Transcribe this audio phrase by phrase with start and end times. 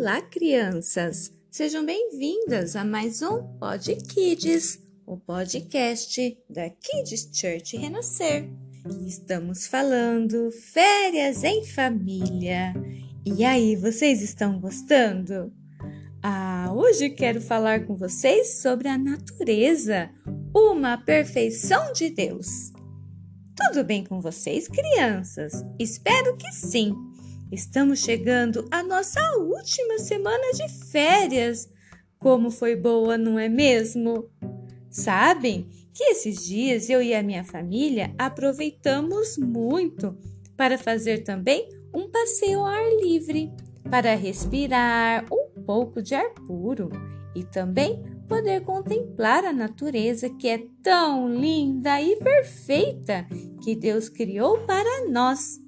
[0.00, 1.30] Olá, crianças!
[1.50, 8.48] Sejam bem-vindas a mais um Pod Kids, o podcast da Kids Church Renascer.
[9.06, 12.72] Estamos falando férias em família.
[13.26, 15.52] E aí, vocês estão gostando?
[16.22, 20.08] Ah, hoje quero falar com vocês sobre a natureza,
[20.56, 22.72] uma perfeição de Deus.
[23.54, 25.62] Tudo bem com vocês, crianças?
[25.78, 26.94] Espero que sim.
[27.52, 31.68] Estamos chegando à nossa última semana de férias.
[32.16, 34.30] Como foi boa, não é mesmo?
[34.88, 40.16] Sabem que esses dias eu e a minha família aproveitamos muito
[40.56, 43.50] para fazer também um passeio ao ar livre,
[43.90, 46.88] para respirar um pouco de ar puro
[47.34, 53.26] e também poder contemplar a natureza que é tão linda e perfeita
[53.60, 55.58] que Deus criou para nós.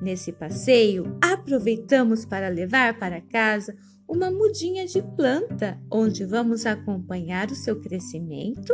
[0.00, 3.76] Nesse passeio, aproveitamos para levar para casa
[4.08, 8.72] uma mudinha de planta, onde vamos acompanhar o seu crescimento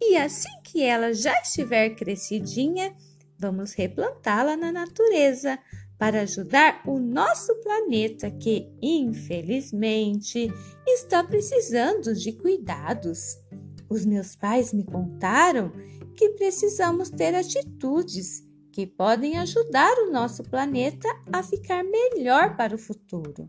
[0.00, 2.94] e assim que ela já estiver crescidinha,
[3.38, 5.58] vamos replantá-la na natureza
[5.98, 10.52] para ajudar o nosso planeta que, infelizmente,
[10.86, 13.38] está precisando de cuidados.
[13.88, 15.72] Os meus pais me contaram
[16.16, 18.42] que precisamos ter atitudes
[18.74, 23.48] que podem ajudar o nosso planeta a ficar melhor para o futuro.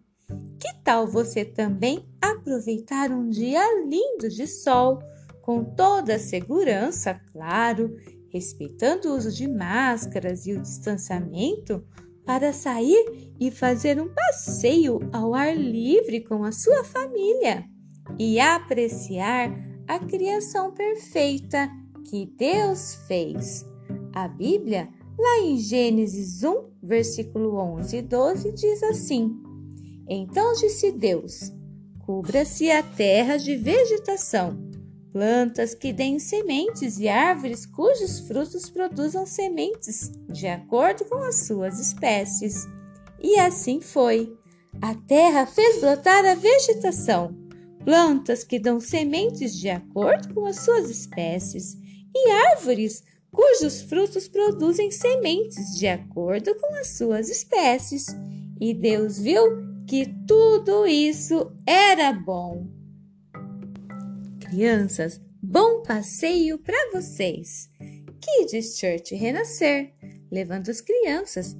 [0.60, 5.00] Que tal você também aproveitar um dia lindo de sol,
[5.42, 7.96] com toda a segurança, claro,
[8.32, 11.84] respeitando o uso de máscaras e o distanciamento,
[12.24, 17.66] para sair e fazer um passeio ao ar livre com a sua família
[18.20, 19.52] e apreciar
[19.88, 21.68] a criação perfeita
[22.08, 23.66] que Deus fez.
[24.14, 24.88] A Bíblia
[25.26, 29.36] Lá em Gênesis 1, versículo 11 e 12, diz assim:
[30.08, 31.52] Então disse Deus:
[32.06, 34.56] Cubra-se a terra de vegetação,
[35.12, 41.80] plantas que deem sementes e árvores cujos frutos produzam sementes, de acordo com as suas
[41.80, 42.68] espécies.
[43.20, 44.32] E assim foi.
[44.80, 47.36] A terra fez brotar a vegetação,
[47.84, 51.76] plantas que dão sementes de acordo com as suas espécies,
[52.14, 53.04] e árvores
[53.36, 58.08] cujos frutos produzem sementes de acordo com as suas espécies.
[58.60, 59.44] E Deus viu
[59.86, 62.66] que tudo isso era bom.
[64.40, 67.70] Crianças, bom passeio para vocês!
[68.22, 69.94] Kids Church Renascer,
[70.32, 71.56] levando as crianças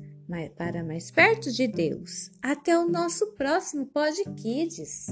[0.58, 2.32] para mais perto de Deus.
[2.42, 5.08] Até o nosso próximo Pod Kids!